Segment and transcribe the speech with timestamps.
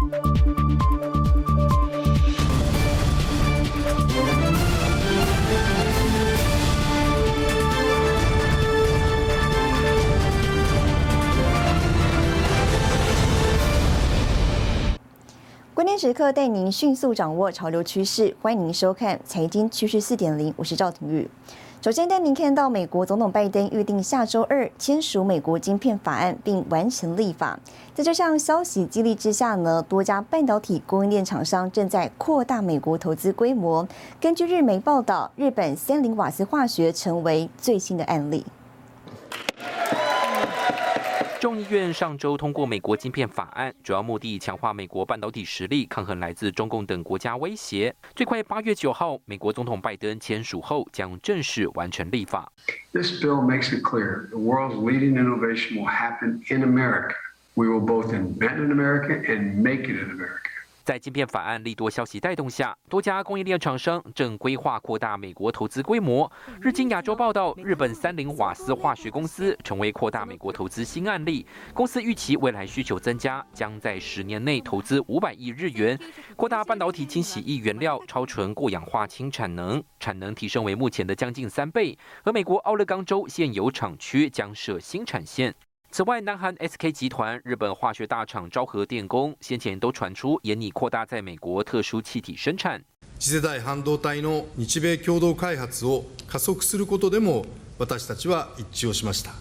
[0.00, 0.10] 关
[15.86, 21.28] 键时刻带您迅速掌握潮流趋势，欢迎您收看《财经趋势四点零》，我是赵廷玉。
[21.82, 27.58] 首先带您看到，美国总统拜登预定下周二签署美国晶片法案，并完成立法。
[27.94, 33.88] 在这项消息激励之下呢，多家半导体供应链厂商正在扩大美国投资规模。
[34.20, 38.44] 根据日媒报道，日本三菱瓦斯化学成为最新的案例。
[41.40, 47.96] 众议院上周通过美国晶片法案，主要目的强化美国半导体实力，抗衡来自中共等国家威胁。
[48.14, 52.52] 最快八月九号，美国总统拜登签署后，将正式完成立法。
[52.92, 57.14] This bill makes it clear the world's leading innovation will happen in America.
[57.54, 60.50] We will both invent in America and make it in America.
[60.90, 66.28] 在晶片法案利多消息带动下，多家供应链厂商正规划扩大美国投资规模。
[66.60, 71.46] 日经亚洲报道，日本三菱瓦斯化学公司成为扩大美国投资新案例。
[71.72, 75.96] 公司预期未来需求增加，将在十年内投资五百亿日元，
[76.34, 81.96] 扩大半导体清洗液原料超纯过氧化氢产能，产能提升为目前的将近三倍。
[82.24, 85.54] 而美国奥勒冈州现有厂区将设新产线。
[85.92, 92.80] 此外，南韩 SK 集团、日本化学大厂昭和电工先前都传出严拟扩大在美国特殊气体生产。
[93.18, 97.44] 次世代半導体の日米共同開発を加速することでも
[97.76, 99.32] 私たちは一致をしました。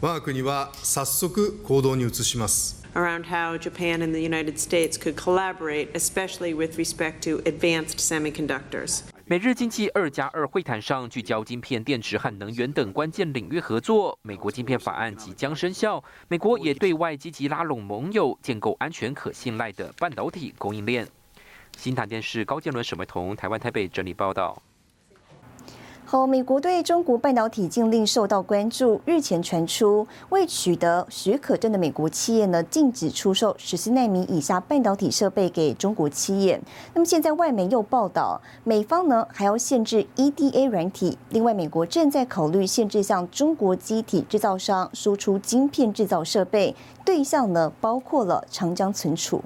[0.00, 2.84] 我が国は早速行動に移します。
[2.94, 9.02] around how Japan and the United States could collaborate, especially with respect to advanced semiconductors.
[9.26, 14.18] 美日经济二加二会谈上聚焦晶片、电池和能源等关键领域合作。
[14.20, 21.08] 美国晶片法案即将生效，美国也对外积极拉拢盟友，建构安全可信赖的半导体供应链。
[21.74, 24.62] 新唐电视高建伦、沈维彤，台湾台北整理报道。
[26.14, 29.00] 好，美国对中国半导体禁令受到关注。
[29.04, 36.60] 日前传出，未取得许可证的美国企业呢，禁止出售十四纳米以下半导体设备给中国企业。
[36.94, 41.18] 那么现在外媒又报道，美方呢还要限制 EDA 软体。
[41.30, 49.42] 另外，美国正在考虑限制向中国机体制造商输出晶片制造设备，对象呢包括了长江存储。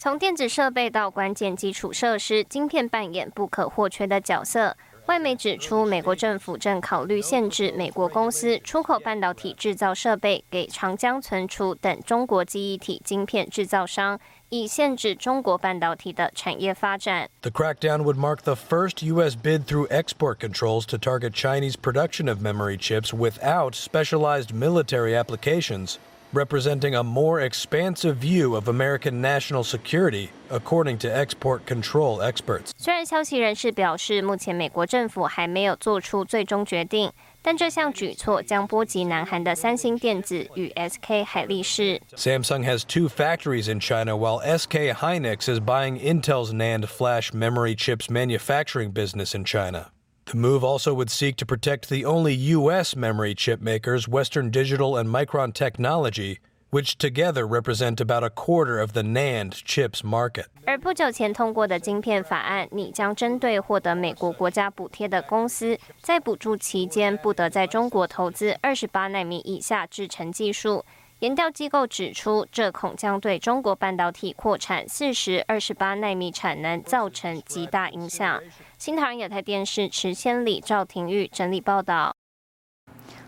[0.00, 4.76] 从电子设备到关键基础设施，晶片扮演不可或缺的角色。
[5.07, 14.17] 外媒指出，美国政府正考虑限制美国公司出口半导体制造设备给长江存储等中国记忆体晶片制造商，
[14.47, 17.29] 以限制中国半导体的产业发展。
[17.41, 19.35] The crackdown would mark the first U.S.
[19.35, 25.97] bid through export controls to target Chinese production of memory chips without specialized military applications.
[26.33, 32.71] representing a more expansive view of American national security, according to export control experts.
[32.75, 37.11] 虽然消息人士表示，目前美国政府还没有做出最终决定，
[37.43, 42.01] 但这项举措将波及南韩的三星电子与 SK 海力士。
[42.15, 48.09] Samsung has two factories in China, while SK Hynix is buying Intel's NAND flash memory chips
[48.09, 49.91] manufacturing business in China.
[50.27, 52.95] The move also would seek to protect the only U.S.
[52.95, 56.39] memory chip makers, Western Digital and Micron Technology,
[56.71, 60.45] which together represent about a quarter of the NAND chips market.
[60.65, 70.83] 而不久前通过的晶片法案，拟将针对获得美国国家补贴的公司，在补助期间不得在中国投资二十八纳米以下制程技术。
[71.19, 78.41] 研调机构指出，这恐将对中国半导体扩产四十二十八纳米产能造成极大影响。
[78.78, 82.14] 新唐人亚太电视池千里、赵廷玉整理报道。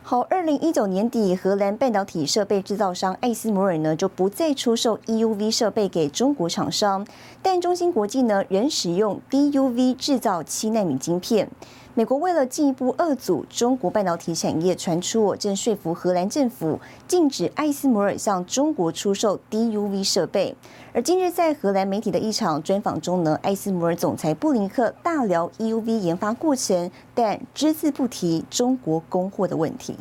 [0.00, 7.04] 好，二零一九年底，荷兰半导体设备制造商艾斯摩尔呢就不再出售 EUV 设备给中国厂商，
[7.42, 11.50] 但中芯国际呢仍使用 DUV 制造七纳米晶片。
[11.94, 16.78] 美国为了进一步遏阻中国半导体产业，传出我正说服荷兰政府
[17.08, 20.54] 禁止艾斯摩尔向中国出售 DUV 设备。
[20.92, 29.94] 而今日在荷兰媒体的一场专访中呢，艾斯摩尔总裁布林克大聊 EUV 研发过程，但只字不提中国供货的问题。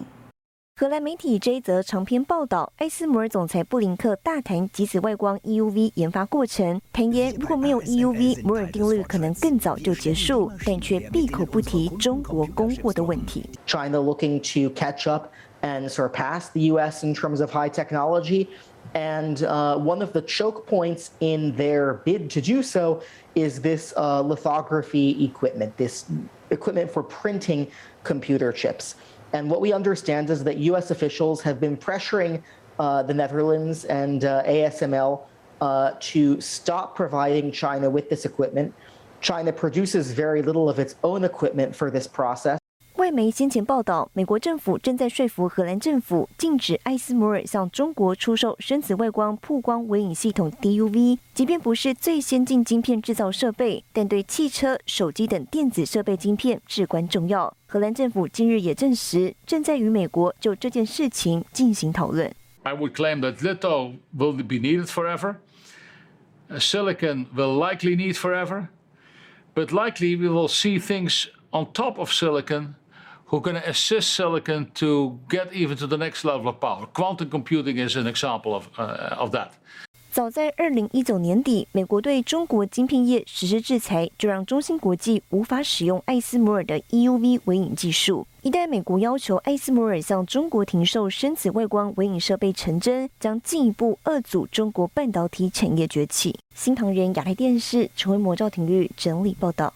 [0.76, 13.48] 荷兰媒体这一则长篇报道，艾斯摩尔总裁布林克大谈极紫外光 EUV 研发过程，坦言如果没有 EUV，摩尔定律可能更早就结束，但却闭口不提中国供货的问题。
[13.68, 15.28] China looking to catch up
[15.62, 17.06] and surpass the U.S.
[17.06, 18.48] in terms of high technology.
[18.96, 23.04] And uh, one of the choke points in their bid to do so
[23.36, 26.06] is this uh, lithography equipment, this
[26.50, 27.70] equipment for printing
[28.04, 28.96] computer chips.
[29.34, 32.42] And what we understand is that US officials have been pressuring
[32.80, 35.22] uh, the Netherlands and uh, ASML
[35.62, 38.74] uh, to stop providing China with this equipment.
[39.22, 42.59] China produces very little of its own equipment for this process.
[43.10, 51.18] 外媒先前报道，美国政府正在说服荷兰政府禁止艾斯摩尔向中国出售深紫外光曝光微影系统 DUV。
[51.34, 57.52] 即便不是最先进晶片制造设备，但对汽车、手机等电子设备晶片至关重要。
[57.66, 62.32] 荷兰政府近日也证实，正在与美国就这件事情进行讨论。
[62.62, 65.38] I would claim that litho will be needed forever.
[66.60, 68.68] Silicon will likely need forever,
[69.56, 72.76] but likely we will see things on top of silicon
[73.30, 76.88] who can assist silicon to get even to the next level of power.
[76.94, 79.50] Quantum computing is an example of, uh, of that.
[80.12, 88.26] 早在二零一九年底，美国对中国晶片业实施制裁，就让中芯国际无法使用艾斯摩尔的 EUV 微影技术。
[88.42, 96.36] 一旦美国要求艾斯摩尔向中国停售深紫外光微影设备成真，将进一步遏阻中国半导体产业崛起。
[96.56, 99.72] 新唐人亚太电视陈为模赵廷玉整理报道。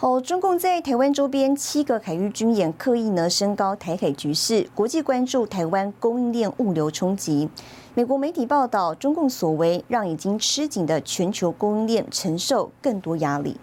[0.00, 7.50] 好，中共在台湾周边七个海域军演，刻意呢升高台海局势，国际关注台湾供应链物流冲击。
[7.92, 13.58] 美国媒体报道，中共所为让已经吃紧的全球供应链承受更多压力。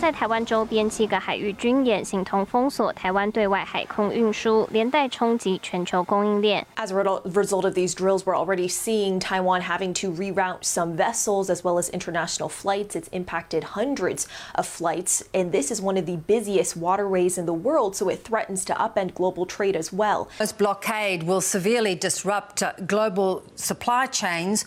[0.00, 6.66] 在台湾周边七个海域军演，形同封锁台湾对外海空运输，连带冲击全球供应链。
[6.76, 11.60] As a result of these drills, we're already seeing Taiwan having to reroute some vessels as
[11.60, 12.96] well as international flights.
[12.96, 14.24] It's impacted hundreds
[14.54, 18.24] of flights, and this is one of the busiest waterways in the world, so it
[18.24, 20.28] threatens to upend global trade as well.
[20.38, 24.64] This blockade will severely disrupt global supply chains.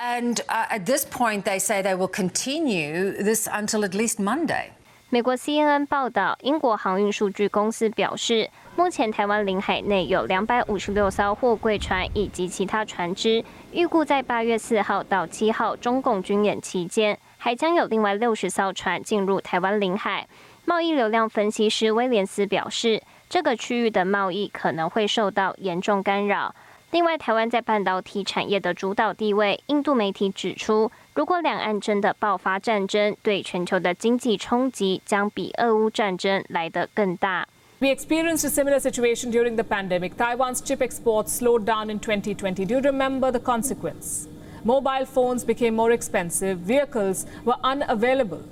[0.00, 4.70] And at this point, they say they will continue this until at least Monday.
[5.10, 13.42] 美国 CNN 报道，英国航运数据公司表示，目前台湾领海内有两百五十六艘货柜船以及其他船只，
[13.72, 20.28] 预估在八月四号到七号中共军演期间，还将有另外六十艘船进入台湾领海。
[20.64, 26.54] 贸易流量分析师威廉斯表示，这个区域的贸易可能会受到严重干扰。
[26.91, 37.47] 另外，台湾在半导体产业的主导地位，印度媒体指出，如果两岸真的爆发战争，对全球的经济冲击将比俄乌战争来得更大。
[37.79, 40.11] We experienced a similar situation during the pandemic.
[40.15, 42.65] Taiwan's chip exports slowed down in 2020.
[42.65, 44.27] Do you remember the consequence?
[44.63, 48.43] Mobile phones became more expensive, vehicles were unavailable.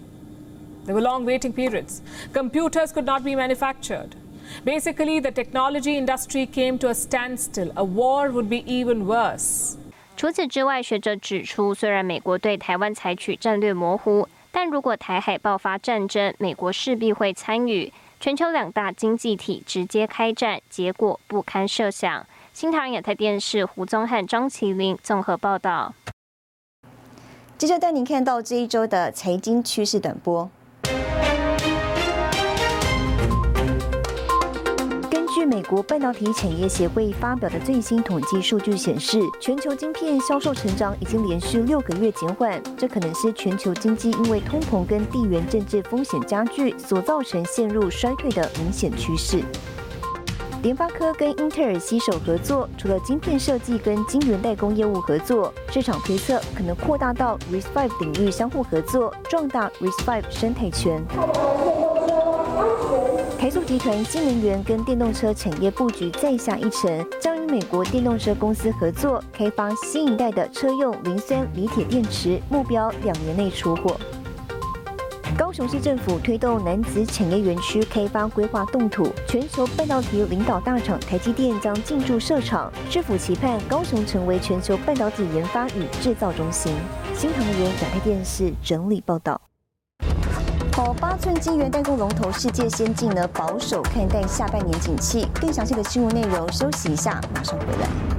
[0.86, 2.02] There were long waiting periods.
[2.34, 4.16] Computers could not be manufactured.
[4.65, 7.73] Basically, the technology industry came to a standstill.
[7.75, 9.77] A war would be even worse.
[10.17, 17.93] 除此之外，学者指出，虽然美国对台湾采取战略模糊，但如果台海爆发战争，美国势必会参与。
[18.19, 22.27] 全球两大经济体直接开战，结果不堪设想。
[22.55, 25.95] 新唐亚太电视胡宗汉、张麒麟综合报道。
[27.59, 30.51] 接着带您看到这一周的财经趋势短波。
[35.47, 49.41] 美国半导体产业协会发表的最新统计数据显示，全球晶片销售成长已经连续六个月减缓，这可能是全球经济因为通膨跟地缘政治风险加剧所造成陷入衰退的明显趋势。
[50.63, 61.05] 联发科跟英特尔携手合作，除了晶片设计跟晶圆代工业务合作，市场推测可能扩大到 RISC-V 领域相互合作，壮大 RISC-V 生态圈。
[63.39, 73.97] 台塑集团新能源跟电动车产业布局再下一城，将与美国电动车公司合作，开发新一代的车用磷酸锂铁电池，目标两年内出货。
[75.37, 86.73] 高雄市政府推动南子产业园区开发规划动土，全球半导体领导大厂台积电将进驻设厂，市府期盼高雄成为全球半导体研发与制造中心。
[87.15, 89.39] 新唐人亚太电视整理报道。
[90.77, 95.27] 好，八寸晶圆代工龙头世界先进呢，保守看待下半年景气。
[95.41, 98.16] 更详细的新闻内容，休息一下，马上回来。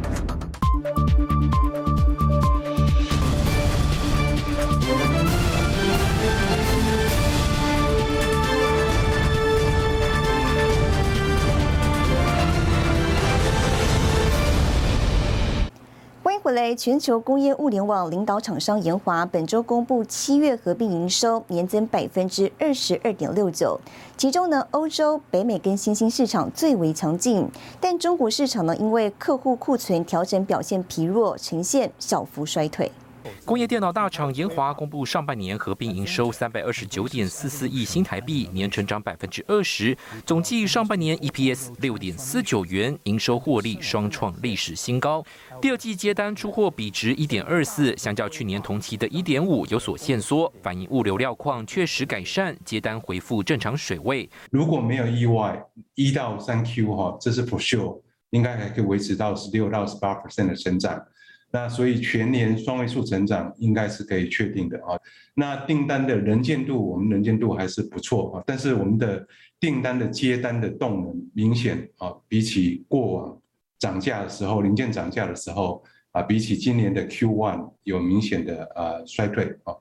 [16.76, 23.80] 全球工业物联网领导厂商研华本周公布七月合并营收年增百分之二十二点六九，
[24.16, 27.48] 其中呢，欧洲、北美跟新兴市场最为强劲，
[27.80, 32.92] 但中国市场呢，因为客户库存调整表现疲弱，呈现小幅衰退。
[33.44, 45.22] 工业电脑大厂研华公布上半年合并营收三百二十九点四四亿新台币，年成长百分之二十，总计上半年 EPS 六点四九元，营收获利双创历史新高。
[45.60, 54.30] 第二季接单出货比值一点二四，相较去年同期的一点五有所限缩，反映物流料况确实改善，接单回复正常水位。
[54.52, 55.60] 如果没有意外，
[55.96, 58.00] 一到三 Q 哈，这是 for sure，
[58.30, 61.02] 应该还可以维持到十六到十八 percent 的成长。
[61.50, 65.00] 那所以全年双位数成长应该是可以确定的啊。
[65.34, 69.26] 那订单的能见度，我们能见度还是不错啊，但是我们的
[69.60, 73.42] 订单的接单的动能明显啊，比起过往
[73.80, 75.84] 涨价的时候，零件涨价的时候。
[76.14, 79.76] 啊，比起今年的 Q one 有明显的呃衰退啊。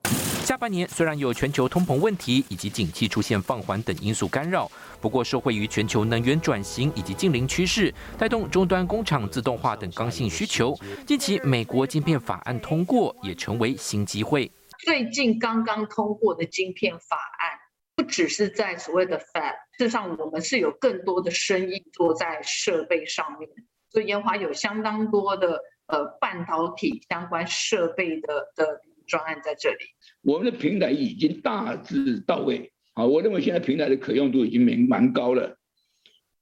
[0.44, 10.76] 下半年虽然有全球通膨问题以及景气出现放缓等因素干扰，不过受惠于全球能源转型以及近邻趋势，带动终端工厂自动化等刚性需求。
[11.06, 14.50] 近期美国晶片法案通过，也成为新机会。
[14.80, 17.50] 最近刚刚通过的晶片法案，
[17.94, 23.48] 不只是在所谓的 Fab，事实上我们是有更多的生意做在设备上面，
[23.90, 25.60] 所以研华有相当多的。
[25.88, 29.76] 呃，半导体相关设备的的专案在这里，
[30.22, 32.72] 我们的平台已经大致到位。
[32.92, 35.56] 好，我认为现在平台的可用度已经蛮蛮高了。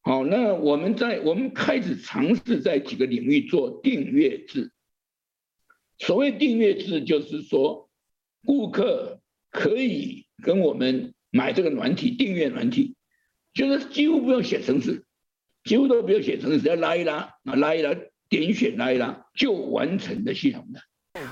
[0.01, 4.73] 好，那我们在我们开始尝试在几个领域做订阅制。
[5.99, 7.91] 所谓订阅制，就是说
[8.47, 9.21] 顾客
[9.51, 12.97] 可以跟我们买这个软体，订阅软体，
[13.53, 15.05] 就是几乎不用写程式，
[15.65, 17.95] 几乎都不用写程式，只要拉一拉啊，拉一拉。
[18.27, 20.81] 点选拉一拉就完成的系统的。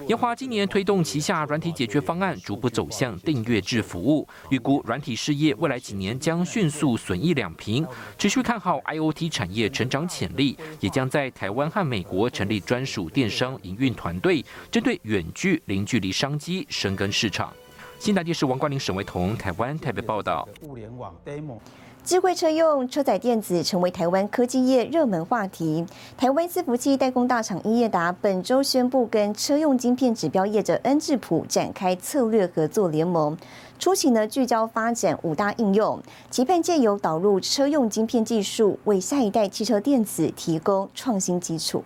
[0.07, 4.29] 研华今年推动旗下软体解决方案，逐步走向订阅制服务。
[4.51, 7.85] 预估软体事业未来几年将迅速损益两平。
[8.17, 17.53] 持续看好 IOT 产业成长潜力，也将在台湾和美国成立专属电商营运团队，针对远距零距离商机深耕市场。
[17.99, 20.49] 新台电视王冠林、沈维彤，台湾台北报道。
[20.61, 21.59] 互联网 demo。
[22.05, 25.87] 智慧车用车载电子成为台湾科技业热门话题。
[26.17, 33.39] 台湾伺服器代工大厂英业达本周宣布，跟车用晶片指标业者恩智浦展开策略合作联盟，
[33.79, 41.85] 初期呢聚焦发展五大应用，期盼借由导入车用晶片技术，为下一代汽车电子提供创新基础。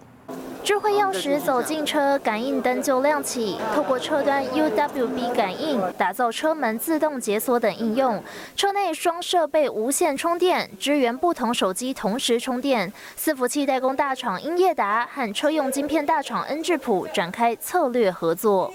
[0.67, 3.57] 智慧钥匙走进车，感应灯就亮起。
[3.73, 8.21] 透过车端 UWB 感应，打造车门自动解锁等应用。
[8.57, 12.93] 车内双设备无线充电，支援不同手机同时充电。
[13.17, 18.73] 伺服器代工大厂英业达和车用晶片大厂恩智浦展开策略合作。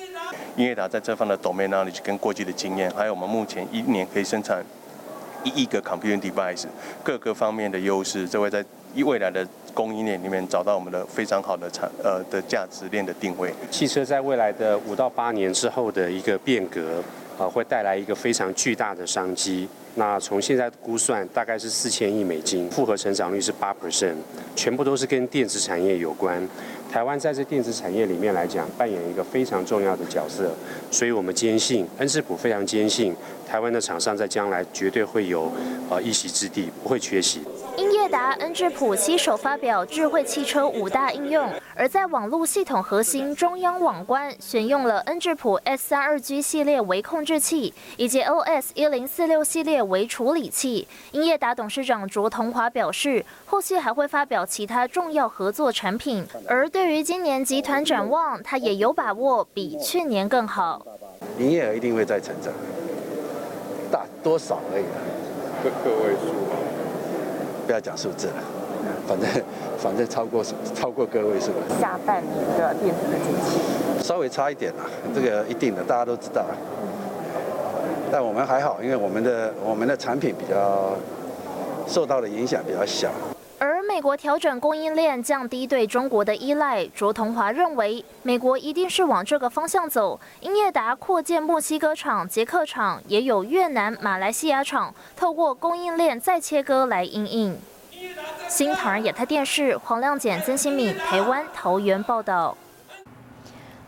[0.56, 4.64] 英业达在这方的 domain knowledge 跟过去的经验，还有我们目前一年可以生产
[5.44, 6.64] 一亿个 computing device，
[7.04, 8.64] 各个方面的优势，这会在
[8.96, 9.46] 未来的。
[9.74, 13.54] 供应链里面找到我们的非常好的产呃的价值链的定位。
[13.70, 17.04] 汽车在未来的五到八年之后的一个变革，
[17.38, 19.68] 啊，会带来一个非常巨大的商机。
[19.96, 24.16] 那从现在估算，大概是四千亿美金，复合成长率是八 percent，
[24.56, 26.48] 全部都是跟电子产业有关。
[26.90, 30.54] 台湾在这电子产业里面来讲，扮演一个非常重要的角色，
[30.92, 33.14] 所以我们坚信，恩智浦非常坚信，
[33.46, 35.52] 台湾的厂商在将来绝对会有
[35.90, 37.42] 呃一席之地，不会缺席。
[38.12, 50.86] 达、恩智浦携手发表智慧汽车五大应用，而在网络系统核心中央网关，选用了恩智浦 S 三二 G 系列为控制器，以及 OS 一零四六系列为处理器。
[51.14, 56.28] 英业达董事长卓同华表示，后续还会发表其他重要合作产品。
[56.46, 60.86] 而对于今年集团展望，他也有把握比去年更好。
[61.40, 62.52] 营业额一定会再成长，
[63.90, 64.84] 大多少而已，
[65.64, 66.61] 个个位数。
[67.72, 68.34] 不要讲数字了，
[69.08, 69.30] 反正
[69.78, 70.44] 反正超过
[70.76, 71.80] 超过个位数了。
[71.80, 74.84] 下半年的电子的景气稍微差一点啦，
[75.16, 76.44] 这个一定的，大家都知道。
[78.12, 80.90] 但我们还好，因为我们的我们的产品比较
[81.88, 83.10] 受到的影响比较小。
[84.02, 90.20] 国调整供应链，降低对中国的依赖，卓同华认为，美国一定是往这个方向走。
[90.40, 97.58] 英业达扩建墨西哥厂、捷克厂，也有越南、马来西亚厂，透过供应链再切割来应应。
[98.48, 102.58] 新唐人亚太电视黄亮简、曾新敏，台湾桃园报道。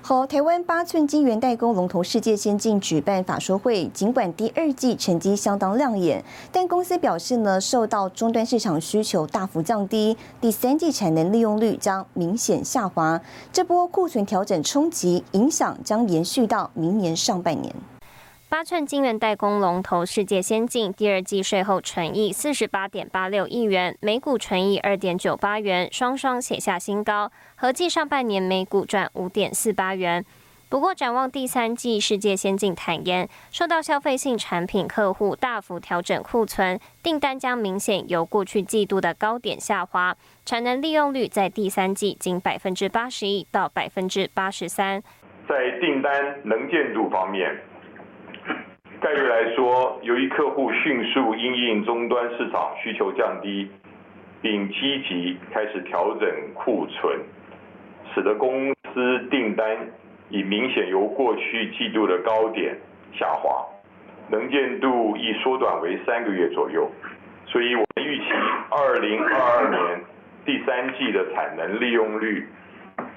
[0.06, 13.22] 和，台湾八寸晶圆代工龙头世界先进举办法说会，尽管第二季成绩相当亮眼，但公司表示呢，受到终端市场需求大幅降低，第三季产能利用率将明显下滑，
[13.54, 17.74] 这波库存调整冲击影响将延续到明年上半年。
[18.54, 27.32] 八寸晶圆代工龙头世界先进第二季税后纯益四十八点八六亿元，每股纯益二点九八元，双双写下新高。
[27.56, 30.24] 合计上半年每股赚五点四八元。
[30.70, 45.02] 不过，展望第三季，世界先进坦言，受到消费性产品客户大幅调整库存，订单将明显由过去季度的高点下滑，产能利用率在第三季仅百分之八十一到百分之八十三。
[45.50, 46.12] 在订单
[46.44, 47.52] 能见度方面，
[49.04, 53.70] 概率来说，由于客户迅速因应终端市场需求降低，
[54.42, 57.20] 并积极开始调整库存，
[58.16, 59.78] 使得公司订单。
[60.30, 62.76] 已明显由过去季度的高点
[63.14, 63.64] 下滑，
[64.32, 66.90] 能见度已缩短为三个月左右，
[67.46, 68.24] 所以我们预期
[68.72, 70.02] 二零二二年
[70.44, 72.48] 第三季的产能利用率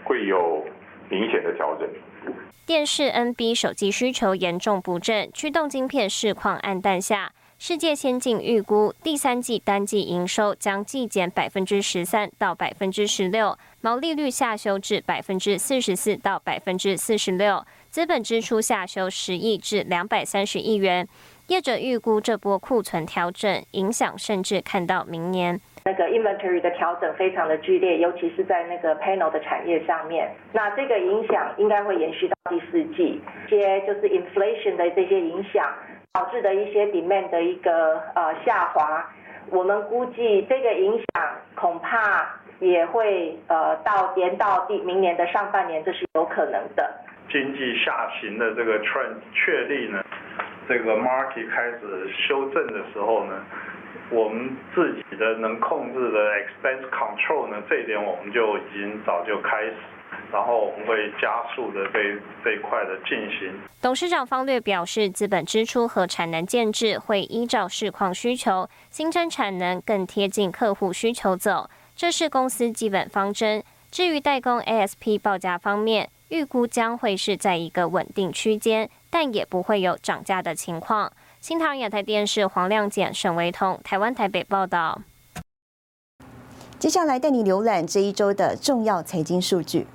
[0.05, 0.63] 会有
[1.09, 1.89] 明显的调整。
[2.65, 7.33] 电视、NB、手机需求严重不振，驱动晶片市况黯淡下。
[7.59, 21.09] 世界先进预估第三季单季营收将季减百分之十三到百分之十六，毛利率下修至百分之四十四到百分之四十六，资本支出下修十亿至两百三十亿元。
[21.49, 25.61] 业者预估这波库存调整影响甚至看到明年。
[25.85, 30.29] 那个 inventory 的调整非常的剧烈，尤其是在那个 panel 的产业上面。
[30.53, 35.73] 那这个影响应该会延续到第四季，一些就是 inflation 的这些影响。
[36.13, 39.05] 导致的一些 demand 的一个呃下滑，
[39.51, 42.27] 我们估计这个影响恐怕
[42.59, 46.91] 也会呃到延到第明年的上半年，这是有可能的。
[47.31, 50.03] 经济下行的这个 trend 确立呢，
[50.69, 53.45] 这个 market 开始修正的时候呢，
[54.11, 59.75] 我们自己的能控制的 expense control 呢，这一点我们就已经早就开始。
[60.33, 63.53] 然后我们会加速的这这一块的进行。
[63.83, 73.63] 董事长方略表示，资本支出和产能建制会依照市况需求，新增产能更贴近客户需求走，这是公司基本方针。
[73.91, 81.13] 至于代工 ASP 报价方面，预估将会是在一个稳定区间，但也不会有涨价的情况。
[81.41, 85.03] 新唐亚太电视黄亮简、沈维彤，台湾台北报道。
[86.79, 89.87] 接下来带你浏览这一周的重要财经数据。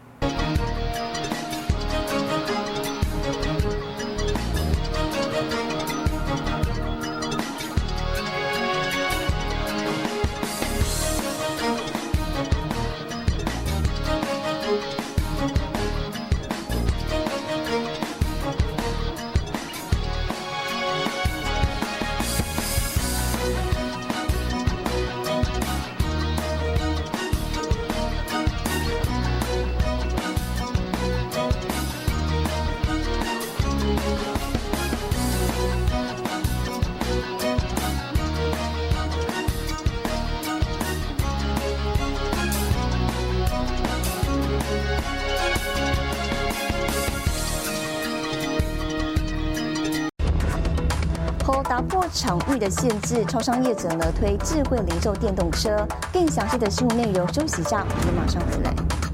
[52.56, 55.88] 域的限制，超商业者呢推智慧零售电动车。
[56.12, 59.11] 更详细的新闻内容，休息一下，我们马上回来。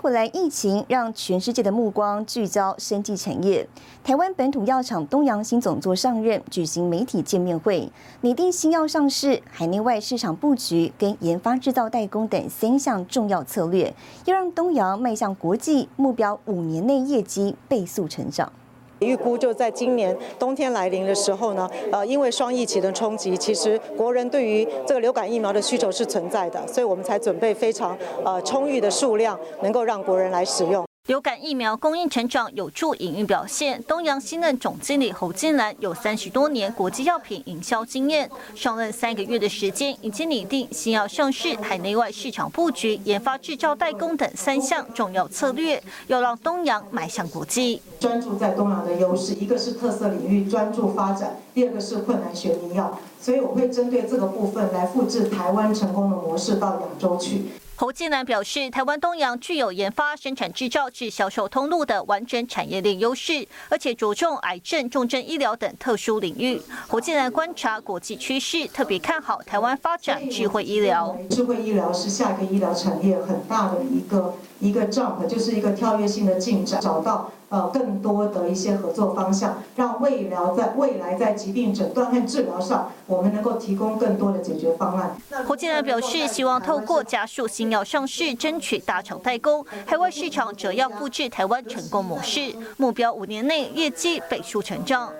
[0.00, 3.68] 回来，疫情让全世界的目光聚焦生技产业。
[4.04, 13.92] 台湾本土药厂东阳新总座上任，举行媒体见面会，拟定新药上市、海内外市场布局跟研发制造代工等三项重要策略，
[14.24, 18.52] 要让东阳迈向国际目标，五年内业绩倍速成长。
[19.00, 30.87] 预估就在今年冬天来临的时候呢，呃，因为双疫情的冲击，其实国人对于这个流感疫苗的需求是存在的，所以我们才准备非常呃充裕的数量，能够让国人来使用。
[31.08, 33.82] 流感疫苗供应成长有助营运表现。
[33.84, 47.80] 东阳新任总经理侯金兰有三十多年国际药品营销经验，上任三个月的时间，已经拟定新药上市、海内外市场布局、研发制造代工等三项重要策略，要让东阳迈向国际。
[47.98, 57.46] 专注在东阳的优势，一个是特色领域专注发展，第二个是困难学名药，所以我会针对这个部分来复制台湾成功的模式到亚洲去。
[57.80, 66.60] 侯建南表示，台湾东洋具有研发、生产、制造至销售通路的完整产业链优势，而且着重癌症、重症医疗等特殊领域。
[66.88, 71.16] 侯建南观察国际趋势，特别看好台湾发展智慧医疗。
[71.30, 85.16] 智慧医疗是下一个医疗产业很大的一个一个 jump，就是一个跳跃性的进展，找到呃更多的一些合作方向，让未疗在未来在疾病诊断和治疗上，我们能够提供更多的解决方案。
[85.46, 95.12] 侯建然表示，希望透过加速新药上市，争取大厂代工，海外市场则要复制台湾成功模式，目标五年内业绩倍数成长。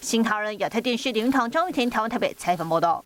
[0.00, 3.04] 新唐人亚太电视林云堂、张玉婷，台湾台北采访报道。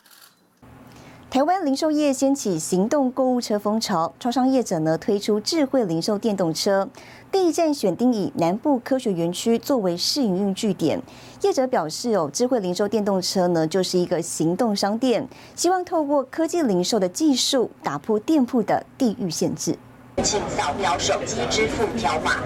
[1.34, 6.88] 台湾零售业掀起行动购物车风潮，超商业者呢推出智慧零售电动车，
[7.32, 11.02] 第一站选定以南部科学园区作为试营运据点。
[11.42, 19.76] 业者表示，哦，智慧零售电动车呢就是一个行动商店，希望透过科技零售的技术，打破店铺的地域限制。
[20.22, 22.36] 请扫描手机支付条码。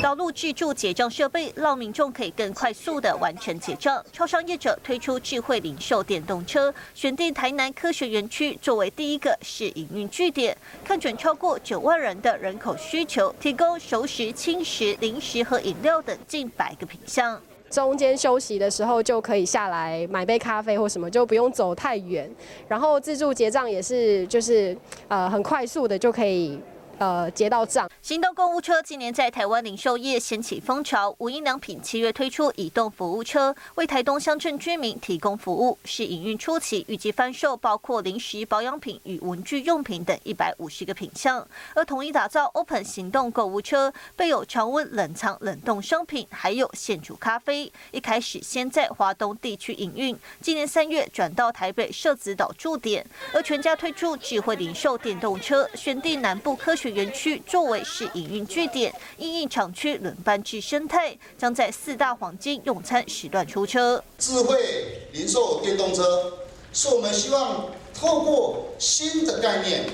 [0.00, 4.00] 导入自助结账设备，让民众可以更快速的完成结账。
[4.12, 17.40] 超商业者推出智慧零售电动车，选定台南科学园区作为第一个试营运据点，看准超过九万人的人口需求，提供熟食、轻食、零食和饮料等近百个品项。
[17.68, 22.30] 中间休息的时候就可以下来买杯咖啡或什么，就不用走太远。
[22.68, 26.60] 然后自助结账也是，就是呃很快速的就可以。
[26.98, 27.88] 呃，结到账。
[28.02, 31.14] 行动购物车今年在台湾零售业掀起风潮。
[31.18, 35.78] 无印良品七月推出移动服务车，为台东乡镇居民提供服务。
[35.84, 41.46] 是营运初期，预计贩售包括零食、保养品与文具用品等一百五十个品项。
[41.74, 47.72] 而统一打造 Open 行动购物车，备有常温冷藏冷冻商品，还有现煮咖啡。
[47.92, 53.06] 一开始先在华东地区营运，今年三月转到台北社子岛驻点。
[53.32, 56.87] 而全家推出智慧零售电动车，选定南部科学。
[56.88, 64.02] 园区作为是营运据点，因应厂区轮班制生态，将在四大黄金用餐时段出车。
[64.18, 66.32] 智慧零售电动车
[66.72, 69.84] 是我们希望透过新的概念，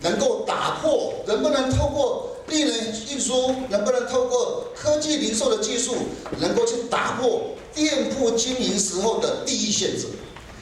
[0.00, 5.94] 能够打破能不能透过令人运输，能不能透过科技零售的技术，
[6.40, 10.06] 能够去打破店铺经营时候的第一限制。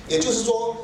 [0.09, 0.77] 也就是说，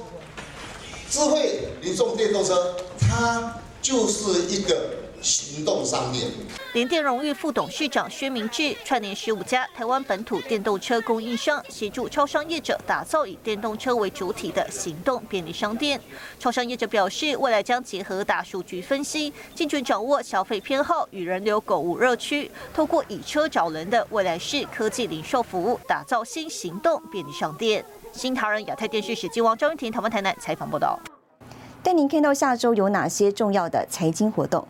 [1.10, 3.58] 智慧零售电动车它。
[3.82, 4.90] 就是一个
[5.20, 6.30] 行动商店。
[6.72, 16.00] 联电荣誉副董事长薛明志串联十五家台湾本土电动车供应商，协助超商业者打造以电动车为主体的行动便利商店。
[16.40, 27.84] 超商业者表示，未来将结合大数据分析，精准掌握消费偏好与人流购物热区，透过以车找人的未来式科技零售服务，打造新行动便利商店。
[28.14, 30.98] 新唐人亚太电视史记王张云婷台湾台南采访报道。
[31.82, 34.64] 带您看到下周有哪些重要的财经活动。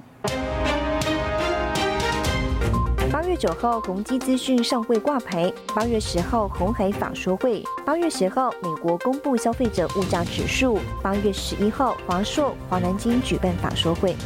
[3.13, 14.17] 八月九号，宏基资讯上会挂牌；八月十号，红海法说会；八月十号，美国公布消费者物价指数；八月十一号，华硕、华南金举办法说会。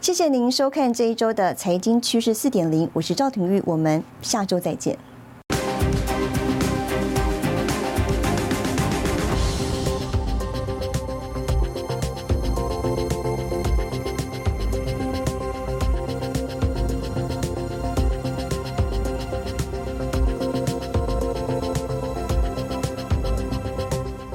[0.00, 4.96] 谢谢您收看这一周的财经趋势四点零，我是赵廷玉，我们下周再见。